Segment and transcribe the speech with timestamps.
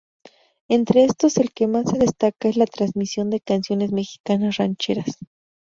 [0.67, 5.19] Entre estos el que más se destaca es la transmisión de canciones mexicanas, rancheras.